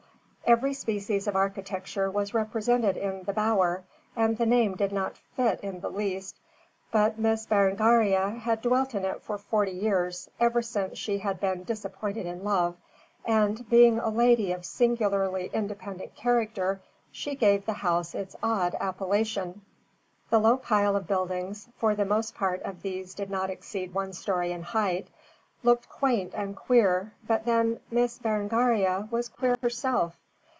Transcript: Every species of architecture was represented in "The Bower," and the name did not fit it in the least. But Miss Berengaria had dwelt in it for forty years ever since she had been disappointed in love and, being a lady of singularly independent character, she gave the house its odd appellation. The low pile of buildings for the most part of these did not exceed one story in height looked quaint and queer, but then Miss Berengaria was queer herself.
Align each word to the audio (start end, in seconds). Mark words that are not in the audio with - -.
Every 0.47 0.73
species 0.73 1.27
of 1.27 1.37
architecture 1.37 2.11
was 2.11 2.33
represented 2.33 2.97
in 2.97 3.23
"The 3.23 3.31
Bower," 3.31 3.85
and 4.17 4.37
the 4.37 4.45
name 4.45 4.75
did 4.75 4.91
not 4.91 5.15
fit 5.15 5.61
it 5.63 5.63
in 5.63 5.79
the 5.79 5.87
least. 5.89 6.41
But 6.91 7.17
Miss 7.17 7.45
Berengaria 7.45 8.31
had 8.37 8.61
dwelt 8.61 8.93
in 8.93 9.05
it 9.05 9.21
for 9.23 9.37
forty 9.37 9.71
years 9.71 10.29
ever 10.41 10.61
since 10.61 10.97
she 10.97 11.19
had 11.19 11.39
been 11.39 11.63
disappointed 11.63 12.25
in 12.25 12.43
love 12.43 12.75
and, 13.23 13.69
being 13.69 13.97
a 13.97 14.09
lady 14.09 14.51
of 14.51 14.65
singularly 14.65 15.49
independent 15.53 16.15
character, 16.17 16.81
she 17.13 17.33
gave 17.33 17.65
the 17.65 17.71
house 17.71 18.13
its 18.13 18.35
odd 18.43 18.75
appellation. 18.81 19.61
The 20.29 20.39
low 20.39 20.57
pile 20.57 20.97
of 20.97 21.07
buildings 21.07 21.69
for 21.77 21.95
the 21.95 22.03
most 22.03 22.35
part 22.35 22.61
of 22.63 22.81
these 22.81 23.13
did 23.13 23.29
not 23.31 23.49
exceed 23.49 23.93
one 23.93 24.11
story 24.11 24.51
in 24.51 24.63
height 24.63 25.07
looked 25.63 25.87
quaint 25.87 26.33
and 26.35 26.57
queer, 26.57 27.13
but 27.25 27.45
then 27.45 27.79
Miss 27.89 28.19
Berengaria 28.19 29.07
was 29.09 29.29
queer 29.29 29.55
herself. 29.61 30.17